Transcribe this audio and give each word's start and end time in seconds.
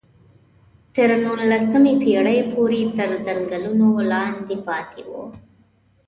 تر 0.95 1.09
نولسمې 1.23 1.93
پېړۍ 2.03 2.39
پورې 2.51 2.81
تر 2.97 3.09
ځنګلونو 3.25 3.89
لاندې 4.11 4.55
پاتې 4.67 5.01
وو. 5.09 5.23